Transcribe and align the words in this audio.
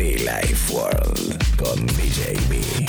Life 0.00 0.72
World 0.72 1.56
con 1.56 1.86
DJB. 1.86 2.88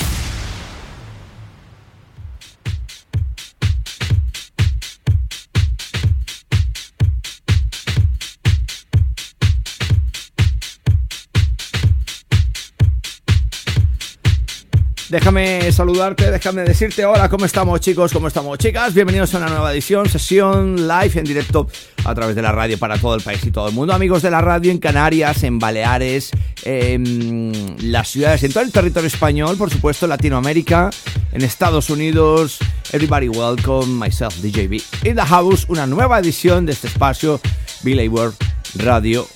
Déjame 15.10 15.70
saludarte, 15.70 16.30
déjame 16.30 16.62
decirte 16.62 17.04
hola, 17.04 17.28
¿cómo 17.28 17.44
estamos 17.44 17.78
chicos? 17.80 18.10
¿Cómo 18.14 18.28
estamos 18.28 18.56
chicas? 18.56 18.94
Bienvenidos 18.94 19.34
a 19.34 19.38
una 19.38 19.48
nueva 19.50 19.70
edición, 19.70 20.08
sesión 20.08 20.88
live 20.88 21.12
en 21.16 21.24
directo 21.24 21.68
a 22.04 22.14
través 22.14 22.34
de 22.34 22.40
la 22.40 22.50
radio 22.50 22.78
para 22.78 22.96
todo 22.96 23.14
el 23.14 23.20
país 23.20 23.44
y 23.44 23.50
todo 23.50 23.68
el 23.68 23.74
mundo. 23.74 23.92
Amigos 23.92 24.22
de 24.22 24.30
la 24.30 24.40
radio 24.40 24.72
en 24.72 24.78
Canarias, 24.78 25.42
en 25.42 25.58
Baleares, 25.58 26.30
en 26.62 27.76
las 27.80 28.08
ciudades, 28.08 28.42
en 28.42 28.52
todo 28.52 28.64
el 28.64 28.72
territorio 28.72 29.06
español, 29.06 29.56
por 29.56 29.70
supuesto, 29.70 30.06
Latinoamérica, 30.06 30.90
en 31.32 31.42
Estados 31.42 31.90
Unidos. 31.90 32.58
Everybody 32.92 33.28
welcome, 33.28 33.98
myself 33.98 34.34
DJB 34.42 34.82
in 35.04 35.16
the 35.16 35.22
house, 35.22 35.66
una 35.68 35.86
nueva 35.86 36.18
edición 36.18 36.66
de 36.66 36.72
este 36.72 36.88
espacio, 36.88 37.40
Billy 37.82 38.08
World 38.08 38.36
Radio 38.76 39.28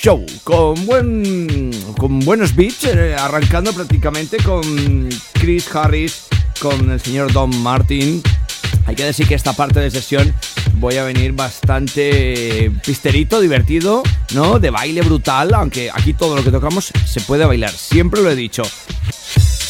show 0.00 0.24
con 0.44 0.86
buen 0.86 1.70
con 1.98 2.20
buenos 2.20 2.56
beats 2.56 2.84
eh, 2.84 3.14
arrancando 3.14 3.70
prácticamente 3.74 4.38
con 4.38 4.62
Chris 5.34 5.74
Harris 5.74 6.26
con 6.58 6.90
el 6.90 7.00
señor 7.00 7.30
Don 7.32 7.54
Martin 7.62 8.22
hay 8.90 8.96
que 8.96 9.04
decir 9.04 9.28
que 9.28 9.36
esta 9.36 9.52
parte 9.52 9.78
de 9.78 9.88
sesión 9.88 10.34
voy 10.74 10.96
a 10.96 11.04
venir 11.04 11.32
bastante 11.32 12.72
pisterito, 12.84 13.40
divertido, 13.40 14.02
¿no? 14.34 14.58
De 14.58 14.70
baile 14.70 15.02
brutal, 15.02 15.54
aunque 15.54 15.92
aquí 15.94 16.12
todo 16.12 16.34
lo 16.34 16.42
que 16.42 16.50
tocamos 16.50 16.90
se 17.06 17.20
puede 17.20 17.44
bailar, 17.44 17.70
siempre 17.70 18.20
lo 18.20 18.28
he 18.32 18.34
dicho. 18.34 18.64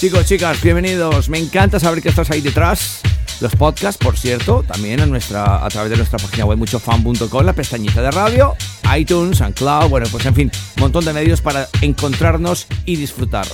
Chicos, 0.00 0.24
chicas, 0.24 0.62
bienvenidos. 0.62 1.28
Me 1.28 1.38
encanta 1.38 1.78
saber 1.78 2.02
que 2.02 2.08
estás 2.08 2.30
ahí 2.30 2.40
detrás. 2.40 3.02
Los 3.42 3.54
podcasts, 3.56 4.02
por 4.02 4.16
cierto, 4.16 4.64
también 4.66 5.02
a, 5.02 5.06
nuestra, 5.06 5.66
a 5.66 5.68
través 5.68 5.90
de 5.90 5.98
nuestra 5.98 6.18
página 6.18 6.46
web 6.46 6.56
muchofan.com, 6.56 7.44
la 7.44 7.52
pestañita 7.52 8.00
de 8.00 8.10
radio, 8.10 8.56
iTunes, 8.96 9.36
SoundCloud, 9.36 9.90
bueno, 9.90 10.06
pues 10.10 10.24
en 10.24 10.34
fin, 10.34 10.50
un 10.76 10.80
montón 10.80 11.04
de 11.04 11.12
medios 11.12 11.42
para 11.42 11.68
encontrarnos 11.82 12.66
y 12.86 12.96
disfrutar. 12.96 13.46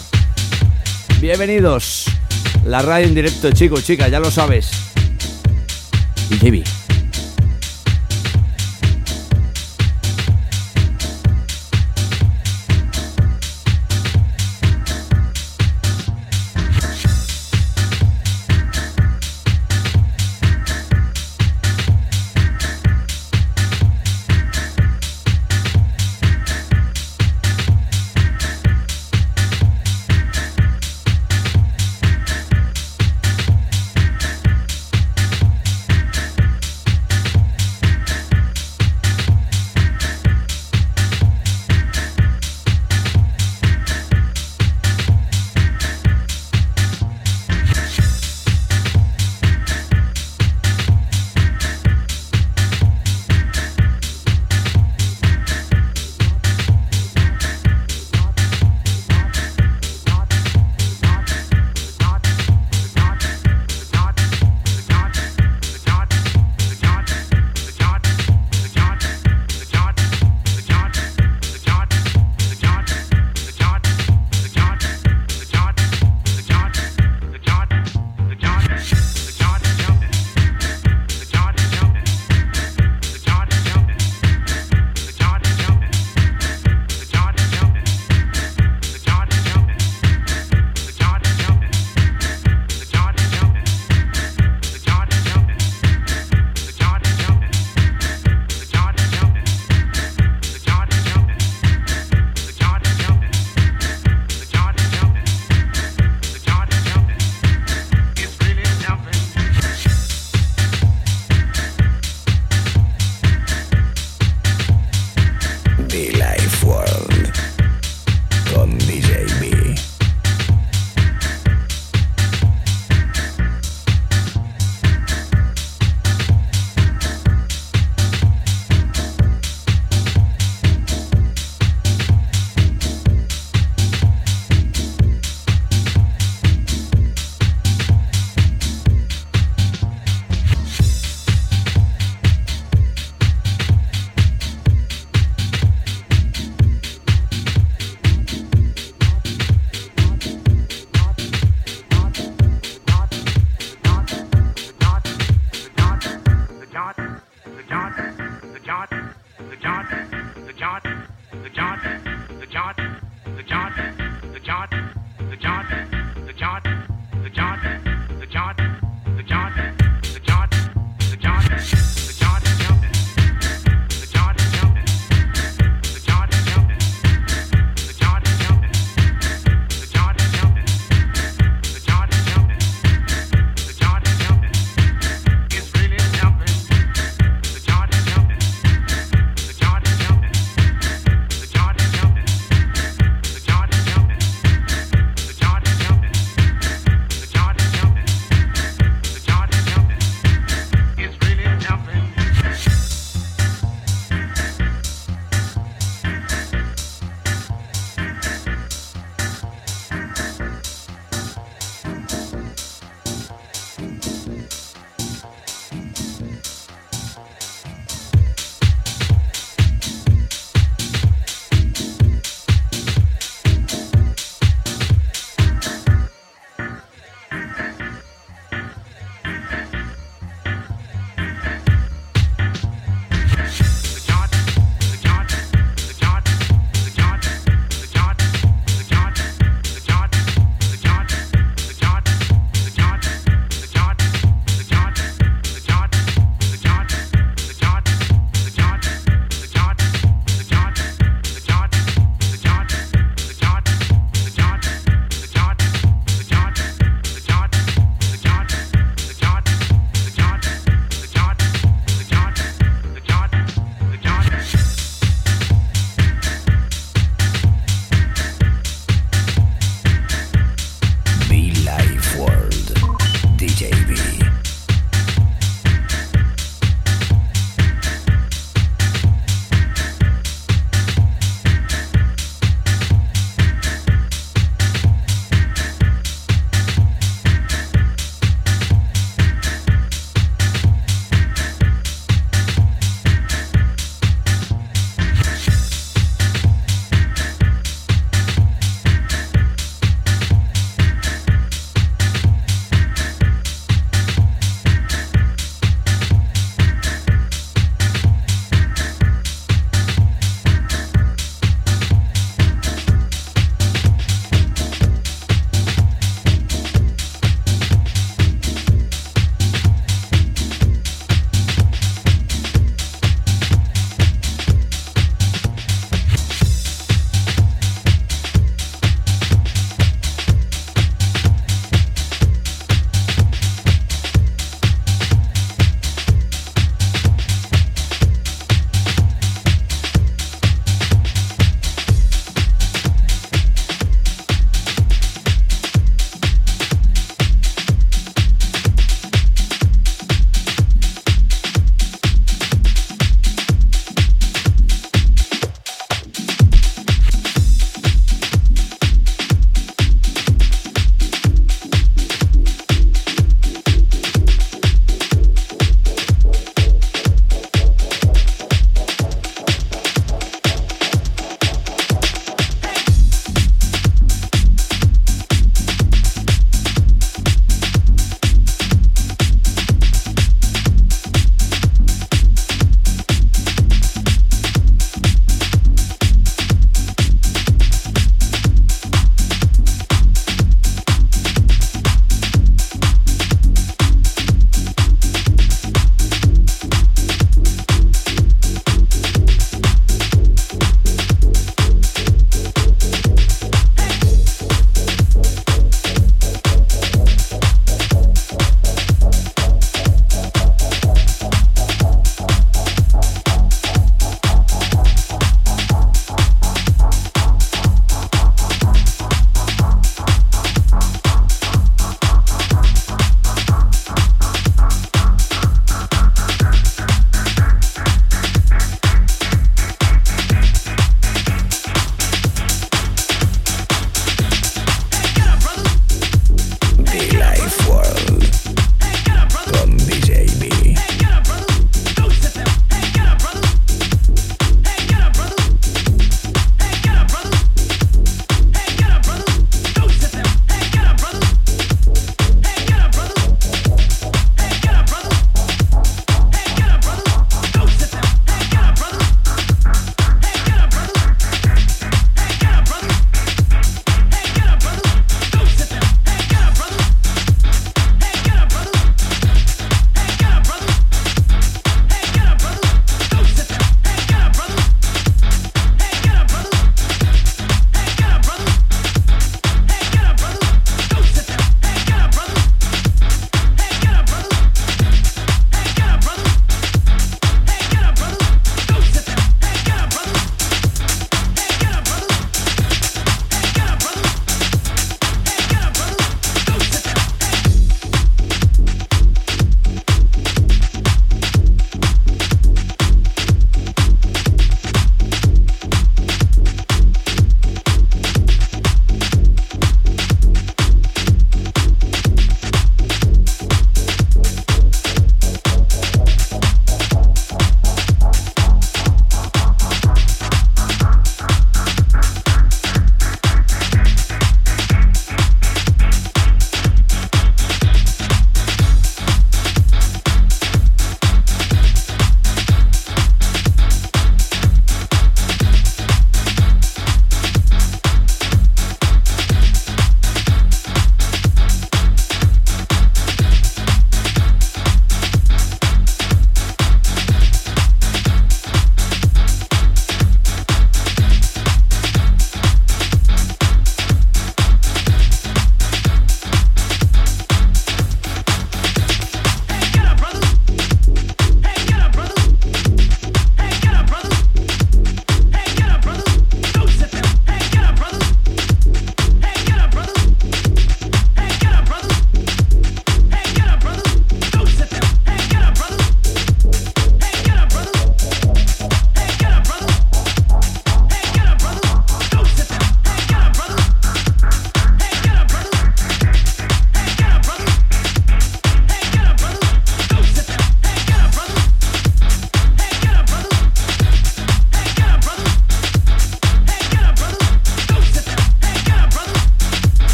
Bienvenidos. 1.20 2.04
La 2.64 2.82
radio 2.82 3.08
en 3.08 3.16
directo, 3.16 3.50
chicos, 3.50 3.84
chicas, 3.84 4.12
ya 4.12 4.20
lo 4.20 4.30
sabes. 4.30 4.95
DJB. 6.28 6.85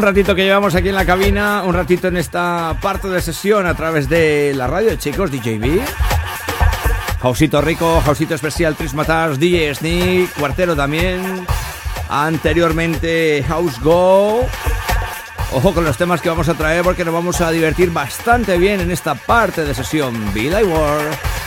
Un 0.00 0.06
ratito 0.06 0.34
que 0.34 0.44
llevamos 0.44 0.74
aquí 0.74 0.88
en 0.88 0.94
la 0.94 1.04
cabina, 1.04 1.62
un 1.62 1.74
ratito 1.74 2.08
en 2.08 2.16
esta 2.16 2.74
parte 2.80 3.06
de 3.08 3.20
sesión 3.20 3.66
a 3.66 3.74
través 3.74 4.08
de 4.08 4.54
la 4.56 4.66
radio, 4.66 4.96
chicos, 4.96 5.30
DJB. 5.30 5.78
Jausito 7.20 7.60
Rico, 7.60 8.00
Jausito 8.00 8.34
Especial, 8.34 8.76
Tris 8.76 8.94
Matars, 8.94 9.38
DJ 9.38 9.74
Sneak, 9.74 10.32
Cuartero 10.38 10.74
también. 10.74 11.46
Anteriormente 12.08 13.44
House 13.46 13.78
Go. 13.82 14.48
Ojo 15.52 15.74
con 15.74 15.84
los 15.84 15.98
temas 15.98 16.22
que 16.22 16.30
vamos 16.30 16.48
a 16.48 16.54
traer 16.54 16.82
porque 16.82 17.04
nos 17.04 17.12
vamos 17.12 17.42
a 17.42 17.50
divertir 17.50 17.90
bastante 17.90 18.56
bien 18.56 18.80
en 18.80 18.90
esta 18.90 19.14
parte 19.14 19.66
de 19.66 19.74
sesión. 19.74 20.32
Be 20.32 20.44
Like 20.44 20.66
War. 20.66 21.39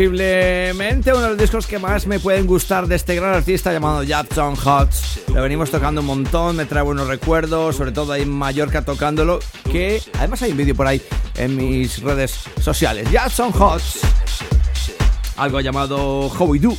Posiblemente 0.00 1.12
uno 1.12 1.20
de 1.20 1.28
los 1.28 1.36
discos 1.36 1.66
que 1.66 1.78
más 1.78 2.06
me 2.06 2.18
pueden 2.18 2.46
gustar 2.46 2.86
de 2.86 2.96
este 2.96 3.14
gran 3.16 3.34
artista 3.34 3.70
llamado 3.70 4.02
Jackson 4.02 4.54
Hutch. 4.54 5.28
Lo 5.28 5.42
venimos 5.42 5.70
tocando 5.70 6.00
un 6.00 6.06
montón, 6.06 6.56
me 6.56 6.64
trae 6.64 6.82
buenos 6.82 7.06
recuerdos, 7.06 7.76
sobre 7.76 7.92
todo 7.92 8.14
ahí 8.14 8.22
en 8.22 8.30
Mallorca 8.30 8.80
tocándolo, 8.80 9.40
que 9.70 10.02
además 10.16 10.40
hay 10.40 10.52
un 10.52 10.56
vídeo 10.56 10.74
por 10.74 10.86
ahí 10.86 11.02
en 11.36 11.54
mis 11.54 12.00
redes 12.00 12.34
sociales. 12.62 13.10
Jackson 13.10 13.48
Hutch. 13.48 13.98
Algo 15.36 15.60
llamado 15.60 16.28
How 16.28 16.46
We 16.46 16.58
Do. 16.58 16.74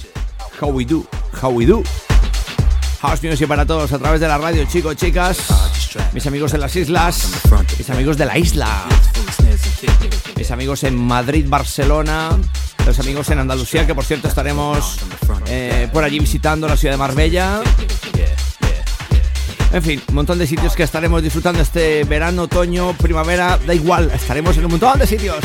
How 0.59 0.69
We 0.71 0.83
Do. 0.83 1.05
How 1.43 1.51
We 1.51 1.67
Do. 1.67 1.83
House 3.01 3.23
Music 3.23 3.47
para 3.47 3.67
todos 3.67 3.93
a 3.93 3.99
través 3.99 4.19
de 4.19 4.27
la 4.27 4.39
radio, 4.39 4.65
chicos, 4.65 4.95
chicas, 4.95 5.37
mis 6.13 6.25
amigos 6.25 6.53
en 6.55 6.61
las 6.61 6.75
islas, 6.75 7.31
mis 7.77 7.89
amigos 7.89 8.17
de 8.17 8.25
la 8.25 8.37
isla, 8.37 8.85
mis 10.35 10.51
amigos 10.51 10.83
en 10.83 10.95
Madrid, 10.95 11.45
Barcelona, 11.47 12.37
los 12.85 12.99
amigos 12.99 13.29
en 13.29 13.39
Andalucía, 13.39 13.85
que 13.85 13.95
por 13.95 14.05
cierto 14.05 14.27
estaremos 14.27 14.97
eh, 15.47 15.87
por 15.93 16.03
allí 16.03 16.19
visitando 16.19 16.67
la 16.67 16.77
ciudad 16.77 16.93
de 16.93 16.97
Marbella. 16.97 17.61
En 19.73 19.81
fin, 19.81 20.01
un 20.09 20.15
montón 20.15 20.37
de 20.37 20.47
sitios 20.47 20.75
que 20.75 20.83
estaremos 20.83 21.23
disfrutando 21.23 21.61
este 21.61 22.03
verano, 22.03 22.43
otoño, 22.43 22.93
primavera, 22.97 23.57
da 23.65 23.73
igual, 23.73 24.11
estaremos 24.13 24.57
en 24.57 24.65
un 24.65 24.71
montón 24.71 24.99
de 24.99 25.07
sitios. 25.07 25.39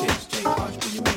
kids, 0.00 0.26
chase, 0.26 0.44
Hodge, 0.44 1.13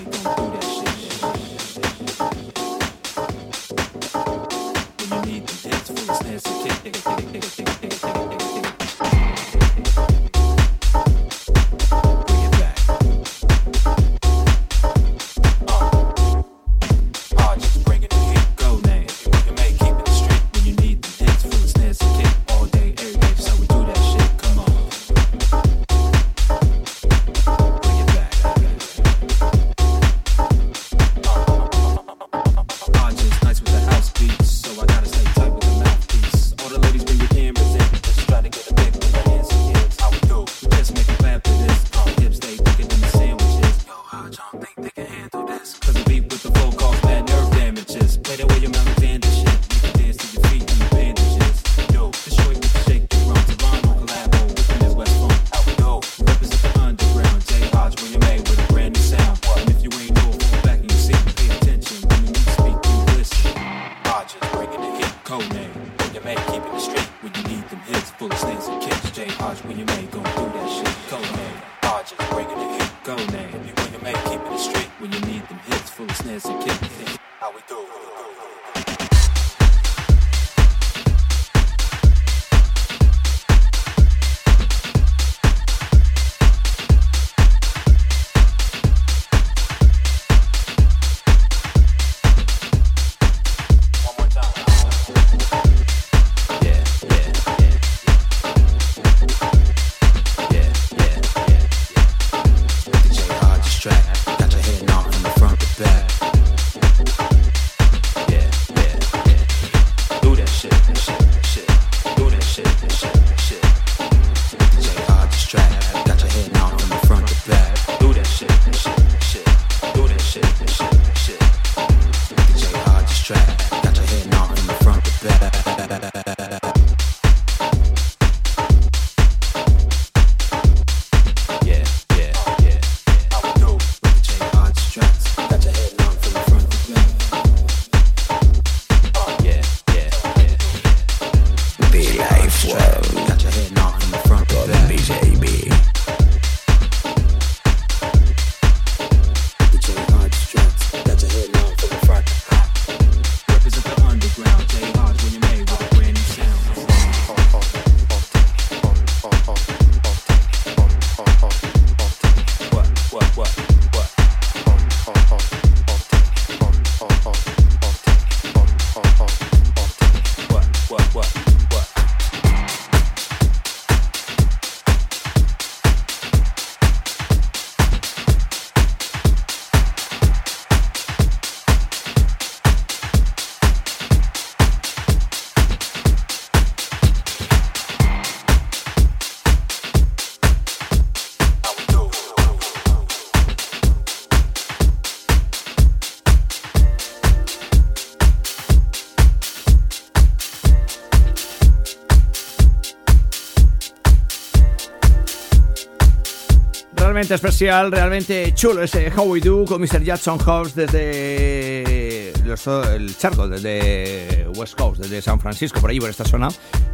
especial, 207.21 207.91
realmente 207.91 208.53
chulo 208.53 208.83
ese 208.83 209.11
How 209.15 209.25
We 209.25 209.39
Do 209.39 209.65
con 209.65 209.81
Mr. 209.81 210.03
Jackson 210.03 210.37
House 210.37 210.75
desde 210.75 212.31
el 212.31 213.17
charco, 213.17 213.47
desde 213.47 214.47
West 214.55 214.77
Coast, 214.77 215.01
desde 215.01 215.21
San 215.21 215.39
Francisco, 215.39 215.79
por 215.81 215.89
ahí, 215.89 215.99
por 215.99 216.09
esta 216.09 216.25
zona. 216.25 216.49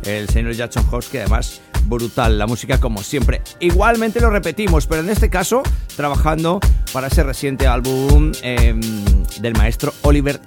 El 0.06 0.30
señor 0.30 0.54
Jackson 0.54 0.90
House, 0.90 1.10
que 1.10 1.20
además 1.20 1.62
brutal, 1.86 2.38
la 2.38 2.48
música 2.48 2.80
como 2.80 3.04
siempre. 3.04 3.42
Igualmente 3.60 4.22
lo 4.22 4.30
repetimos, 4.30 4.88
pero 4.88 5.02
en 5.02 5.10
este 5.10 5.30
caso 5.30 5.62
trabajando 5.96 6.60
para 6.94 7.08
ese 7.08 7.24
reciente 7.24 7.68
álbum 7.68 8.32
em, 8.42 8.82
del 9.42 9.54
maestro 9.56 9.94
Oliver 10.04 10.40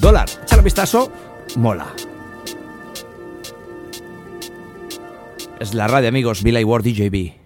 Dollar. 0.00 0.28
Un 0.56 0.64
vistazo, 0.64 1.10
mola. 1.56 1.86
Es 5.60 5.72
la 5.72 5.88
radio, 5.88 6.08
amigos, 6.08 6.42
Billy 6.42 6.64
Ward 6.64 6.84
DJB. 6.84 7.43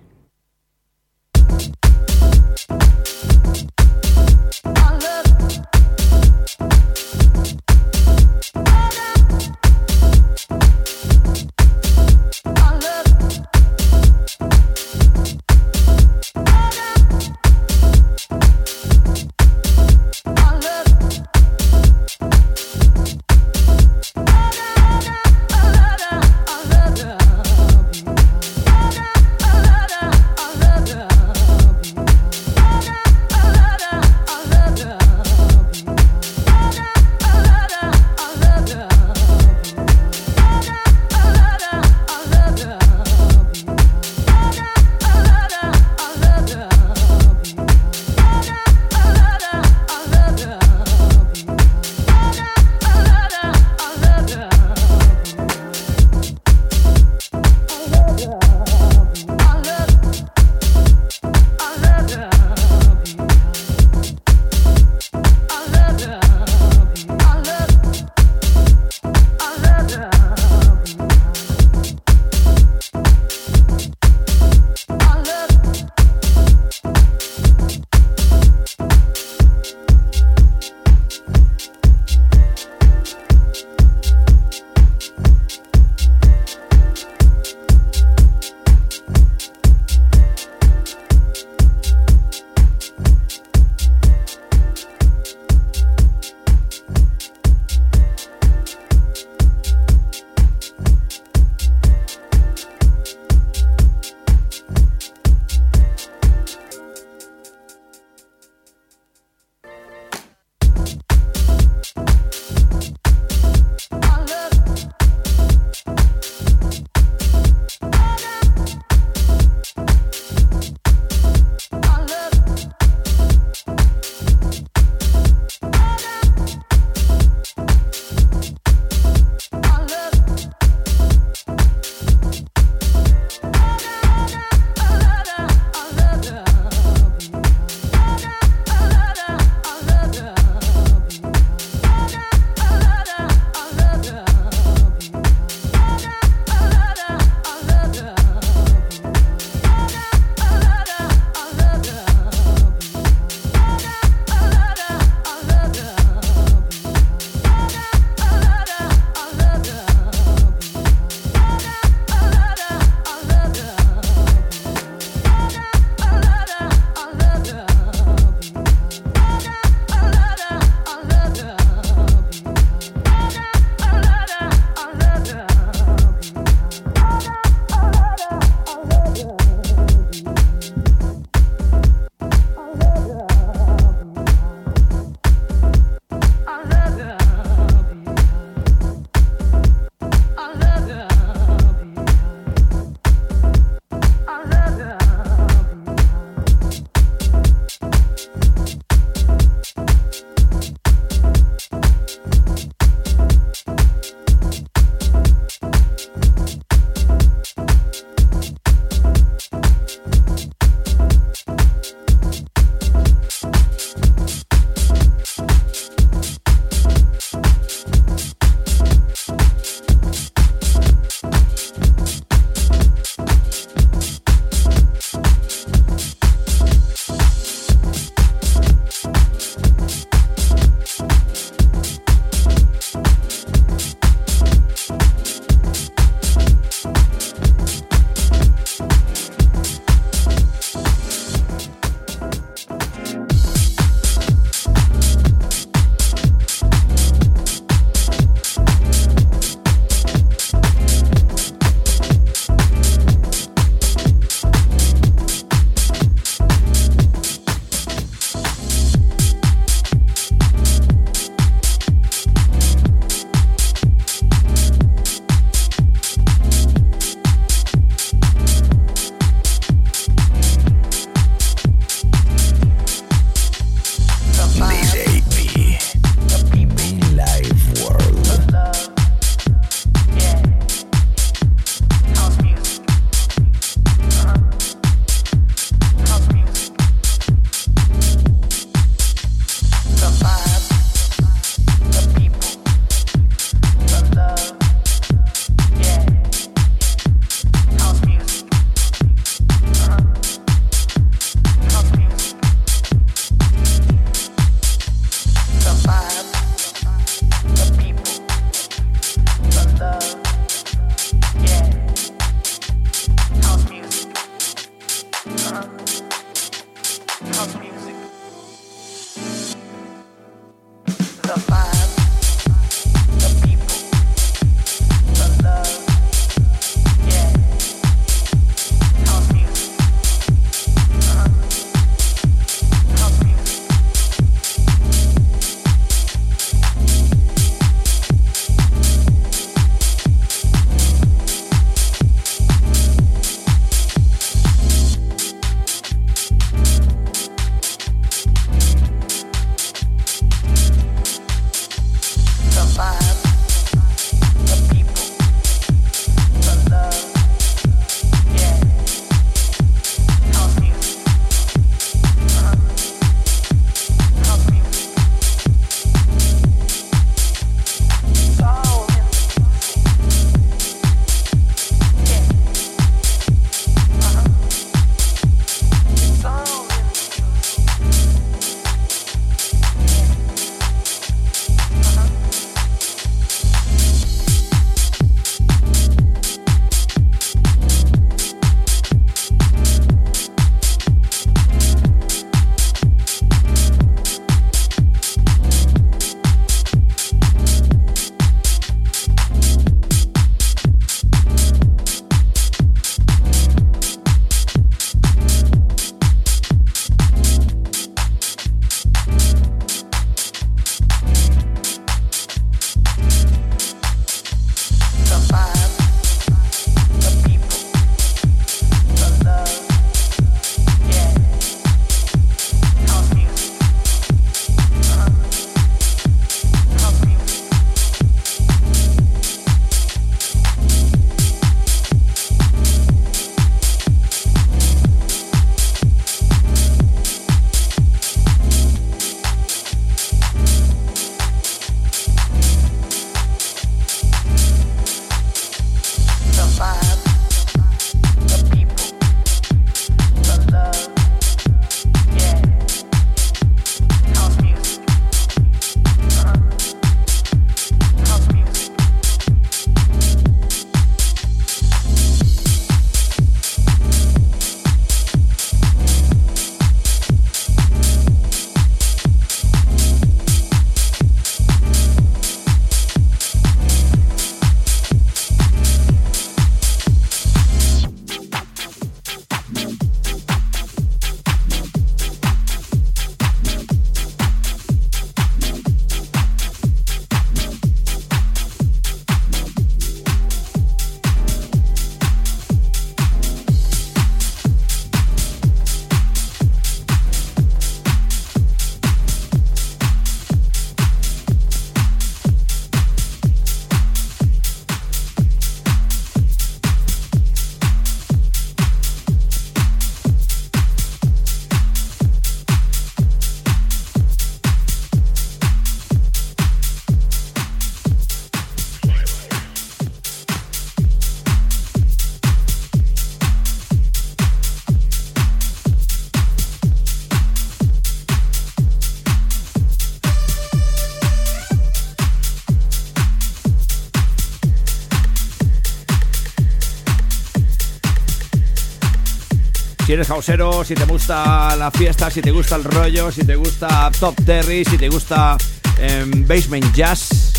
Eres 539.99 540.11
hausero, 540.11 540.63
si 540.63 540.77
te 540.77 540.85
gusta 540.85 541.57
la 541.57 541.73
fiesta, 541.73 542.09
si 542.09 542.23
te 542.23 542.31
gusta 542.31 542.55
el 542.55 542.63
rollo, 542.63 543.11
si 543.11 543.25
te 543.25 543.35
gusta 543.35 543.91
Top 543.99 544.15
Terry, 544.25 544.65
si 544.65 544.79
te 544.79 544.89
gusta 544.89 545.37
em, 545.77 546.25
Basement 546.25 546.73
Jazz, 546.73 547.33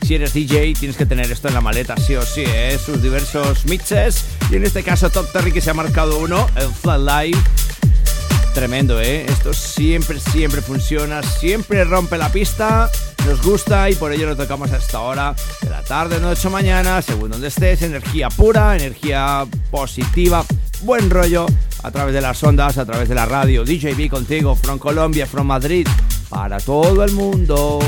si 0.00 0.14
eres 0.14 0.32
DJ, 0.32 0.72
tienes 0.72 0.96
que 0.96 1.04
tener 1.04 1.30
esto 1.30 1.48
en 1.48 1.54
la 1.54 1.60
maleta, 1.60 1.94
sí 1.98 2.16
o 2.16 2.22
sí, 2.22 2.44
¿eh? 2.46 2.78
sus 2.82 3.02
diversos 3.02 3.66
mixes. 3.66 4.24
Y 4.50 4.56
en 4.56 4.64
este 4.64 4.82
caso, 4.82 5.10
Top 5.10 5.30
Terry 5.32 5.52
que 5.52 5.60
se 5.60 5.68
ha 5.68 5.74
marcado 5.74 6.16
uno, 6.16 6.48
el 6.56 6.68
Flat 6.68 7.00
Live. 7.00 7.38
Tremendo, 8.54 8.98
¿eh? 8.98 9.26
Esto 9.28 9.52
siempre, 9.52 10.18
siempre 10.18 10.62
funciona, 10.62 11.22
siempre 11.22 11.84
rompe 11.84 12.16
la 12.16 12.30
pista, 12.30 12.90
nos 13.26 13.42
gusta 13.42 13.90
y 13.90 13.96
por 13.96 14.12
ello 14.12 14.28
lo 14.28 14.36
tocamos 14.36 14.72
a 14.72 14.78
esta 14.78 15.00
hora 15.00 15.34
de 15.60 15.68
la 15.68 15.82
tarde, 15.82 16.18
noche 16.20 16.48
o 16.48 16.50
mañana, 16.50 17.02
según 17.02 17.30
donde 17.30 17.48
estés, 17.48 17.82
energía 17.82 18.30
pura, 18.30 18.76
energía 18.76 19.44
positiva, 19.70 20.42
buen 20.84 21.10
rollo 21.10 21.46
a 21.82 21.90
través 21.90 22.14
de 22.14 22.20
las 22.20 22.42
ondas, 22.42 22.78
a 22.78 22.84
través 22.84 23.08
de 23.08 23.14
la 23.14 23.26
radio. 23.26 23.64
DJB 23.64 24.08
contigo, 24.08 24.54
from 24.56 24.78
Colombia, 24.78 25.26
from 25.26 25.46
Madrid, 25.46 25.86
para 26.28 26.58
todo 26.60 27.04
el 27.04 27.12
mundo. 27.12 27.78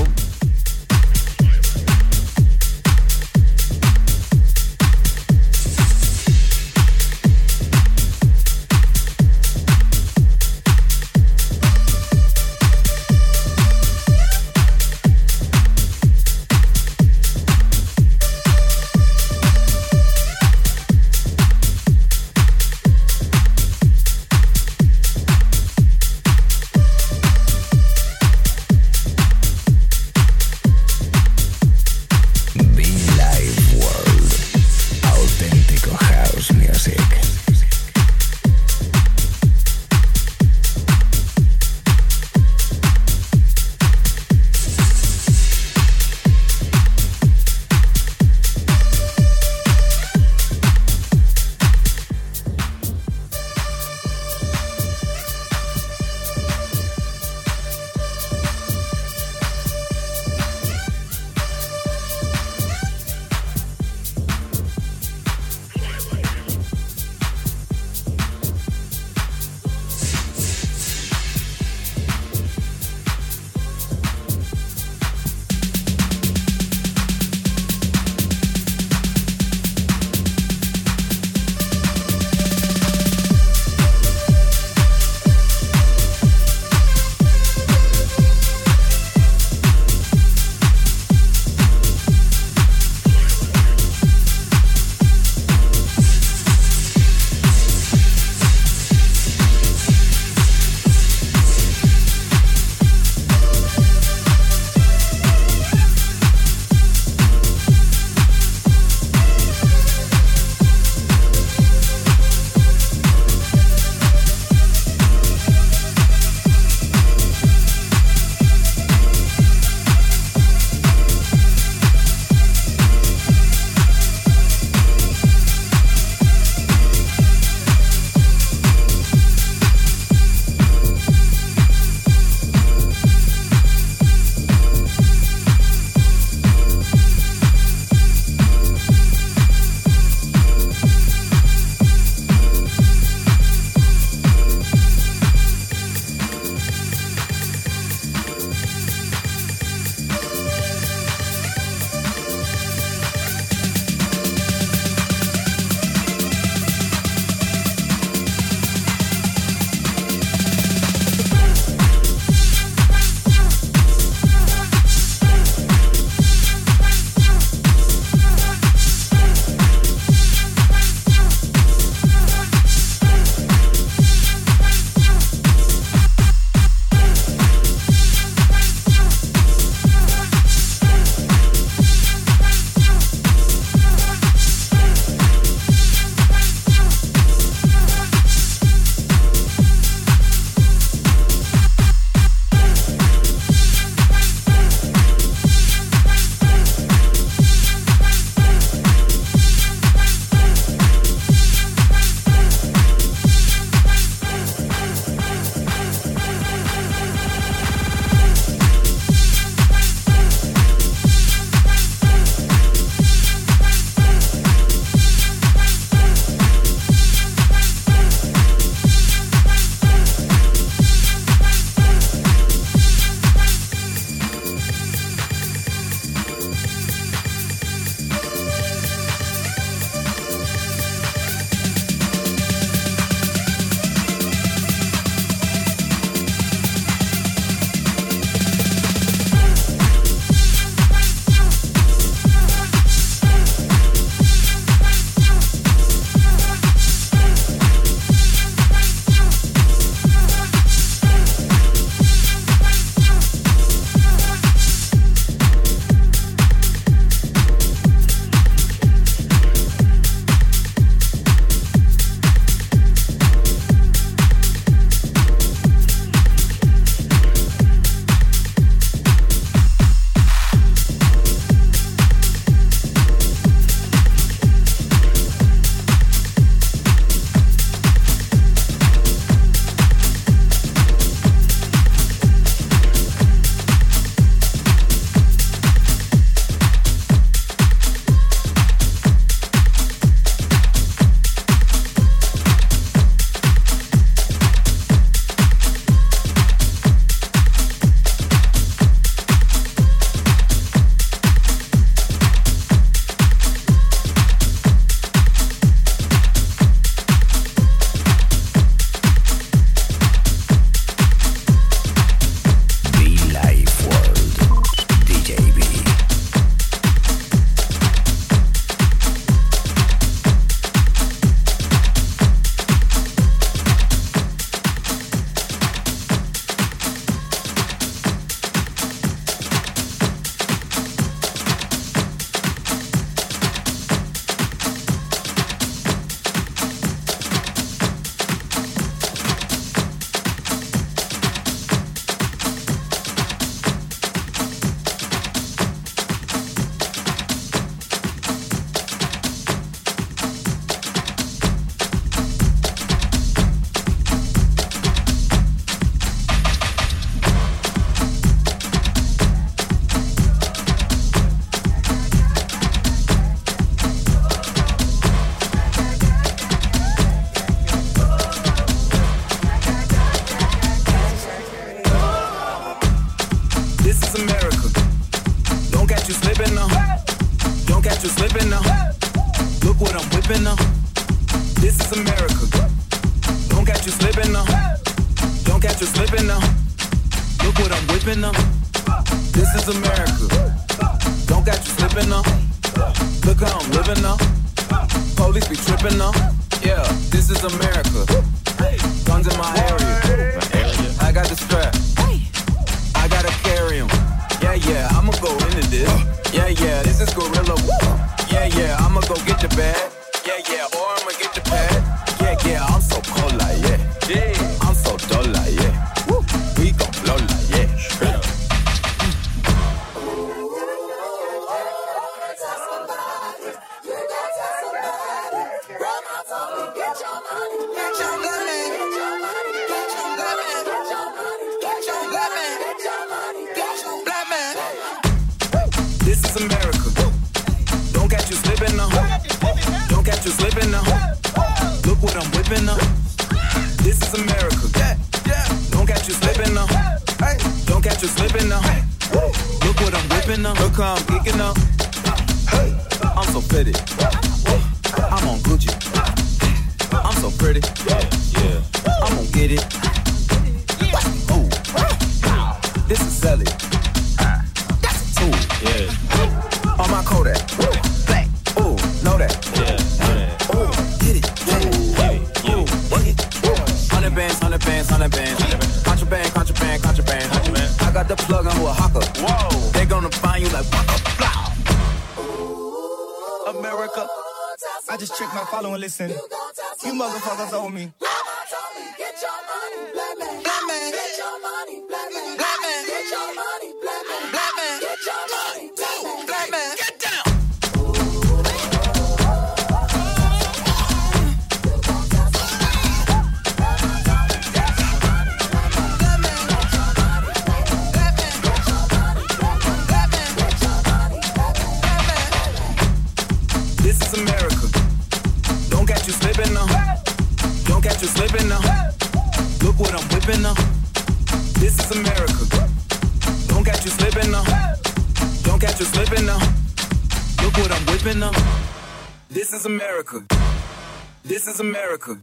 America. 531.95 532.19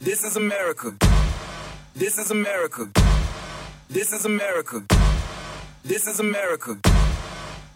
This 0.00 0.22
is 0.22 0.36
America. 0.36 0.92
This 1.94 2.18
is 2.18 2.30
America. 2.30 2.90
This 3.88 4.12
is 4.12 4.26
America. 4.26 4.82
This 5.82 6.06
is 6.06 6.20
America. 6.20 6.76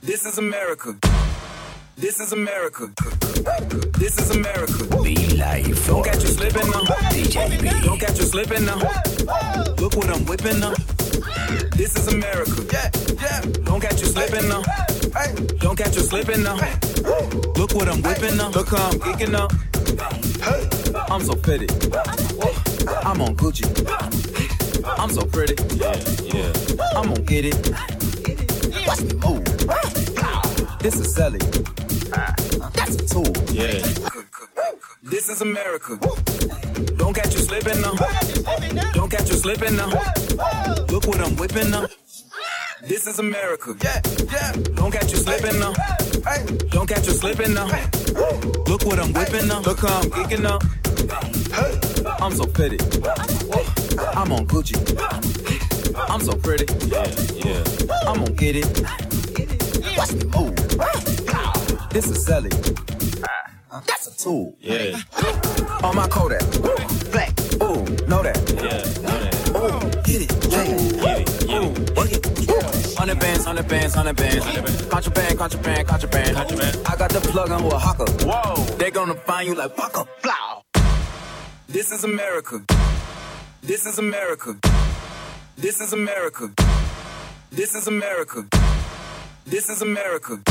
This 0.02 0.26
is 0.26 0.36
America. 0.36 0.94
This 1.96 2.20
is 2.20 2.32
America. 2.32 2.90
This 3.98 4.18
is 4.18 4.30
America. 4.30 5.02
Be 5.02 5.16
Life 5.38 5.86
Don't 5.86 6.04
catch 6.04 6.22
you 6.22 6.28
slipping 6.28 6.70
now. 6.70 6.84
DJ 7.14 7.62
B. 7.62 7.86
Don't 7.86 7.98
catch 7.98 8.18
you 8.18 8.26
slipping 8.26 8.66
now. 8.66 8.76
Look 9.78 9.96
what 9.96 10.10
I'm 10.10 10.26
whipping 10.26 10.60
now. 10.60 10.74
This 11.76 11.96
is 11.96 12.08
America. 12.08 12.60
Yeah, 12.70 12.90
yeah. 13.22 13.40
Don't 13.64 13.80
catch 13.80 14.02
you 14.02 14.06
slipping 14.06 14.46
now. 14.50 14.62
Hey, 15.14 15.34
don't 15.58 15.76
catch 15.76 15.96
you 15.96 16.02
slipping 16.02 16.42
now. 16.42 16.56
Look 17.56 17.74
what 17.74 17.88
I'm 17.88 18.00
whipping 18.02 18.36
now. 18.36 18.50
Look 18.50 18.68
how 18.68 18.88
I'm 18.90 18.98
geeking 19.00 19.32
now. 19.32 19.48
Hey, 20.44 20.68
I'm 21.12 21.22
so 21.22 21.34
pretty. 21.34 21.66
I'm 23.04 23.20
on 23.20 23.34
Gucci. 23.36 23.66
I'm 24.98 25.10
so 25.10 25.24
pretty. 25.26 25.54
Yeah, 25.76 25.96
yeah. 26.32 26.52
I'm 26.96 27.08
gonna 27.08 27.20
get 27.22 27.44
it. 27.44 27.56
Watch 28.86 29.02
me 29.02 29.14
move. 29.14 29.44
This 30.78 31.00
is 31.00 31.14
Sally. 31.14 31.38
That's 32.74 32.94
a 32.94 33.06
tool. 33.08 33.32
Yeah. 33.52 33.82
This 35.02 35.28
is 35.28 35.40
America. 35.40 35.98
Don't 36.96 37.14
catch 37.14 37.34
you 37.34 37.40
slipping 37.40 37.80
now. 37.80 37.94
Don't 38.92 39.10
catch 39.10 39.28
you 39.28 39.36
slipping 39.36 39.76
now. 39.76 39.88
Look 40.88 41.06
what 41.06 41.20
I'm 41.20 41.36
whipping 41.36 41.70
now. 41.70 41.86
This 42.82 43.06
is 43.06 43.18
America. 43.18 43.74
Yeah, 43.82 44.00
yeah. 44.32 44.52
Don't 44.74 44.90
catch 44.90 45.12
you 45.12 45.18
slipping 45.18 45.58
now. 45.60 45.72
Hey, 46.26 46.44
don't 46.70 46.86
catch 46.88 47.06
you 47.06 47.12
slipping 47.12 47.54
now. 47.54 47.66
Look 48.66 48.84
what 48.84 48.98
I'm 48.98 49.12
whipping 49.12 49.48
now. 49.48 49.60
Look 49.60 49.80
how 49.80 50.00
I'm 50.00 50.10
geeking. 50.10 50.44
Hey, 51.52 52.14
I'm 52.24 52.32
so 52.32 52.46
pretty. 52.46 52.78
I'm 54.16 54.32
on 54.32 54.46
Gucci. 54.46 54.76
I'm 56.08 56.20
so 56.20 56.34
pretty. 56.36 56.66
Yeah, 56.86 57.06
yeah. 57.44 58.08
I'm 58.08 58.18
gonna 58.24 58.30
get 58.32 58.56
it. 58.56 58.66
Watch 59.96 60.12
me 60.12 60.24
move. 60.34 61.90
This 61.90 62.08
is 62.10 62.24
Sally. 62.24 62.50
Ah. 63.70 63.82
That's 63.86 64.06
a 64.08 64.16
tool. 64.16 64.56
Yeah, 64.60 64.98
On 65.82 65.94
my 65.94 66.08
Kodak. 66.08 66.42
Black. 67.12 67.30
Ooh, 67.62 67.84
know 68.06 68.22
that. 68.22 68.36
yeah, 68.56 69.02
know 69.02 69.18
that. 69.18 69.39
Bands, 73.44 73.94
hundred 73.94 74.16
bands, 74.16 74.44
hundred 74.44 74.64
bands. 74.64 74.86
Contraband, 74.86 75.38
contraband, 75.38 75.88
contraband. 75.88 76.36
Contraband. 76.36 76.86
I 76.86 76.96
got 76.96 77.10
the 77.10 77.20
plug 77.20 77.50
on 77.50 77.62
who 77.62 77.68
a 77.68 77.78
hawker. 77.78 78.10
Whoa. 78.24 78.64
They 78.76 78.90
gonna 78.90 79.14
find 79.14 79.48
you 79.48 79.54
like 79.54 79.76
waka 79.76 80.06
blow. 80.22 80.82
This 81.68 81.92
is 81.92 82.04
America. 82.04 82.62
This 83.62 83.86
is 83.86 83.98
America. 83.98 84.56
This 85.56 85.80
is 85.80 85.92
America. 85.92 86.50
This 87.50 87.74
is 87.74 87.86
America. 87.86 88.46
This 89.46 89.68
is 89.68 89.82
America. 89.82 90.42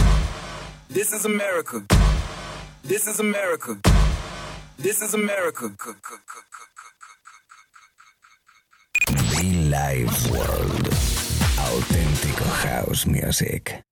This 0.90 1.14
is 1.14 1.26
America. 1.26 1.84
This 2.84 3.08
is 3.08 3.20
America. 3.20 3.78
This 4.78 5.02
is 5.02 5.14
America. 5.14 5.70
Be 9.32 9.70
Live 9.70 10.32
World. 10.32 10.90
Auténtico 11.60 12.09
House 12.46 13.06
Music. 13.06 13.84